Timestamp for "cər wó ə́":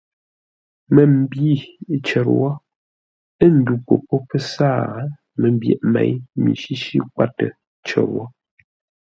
2.05-3.49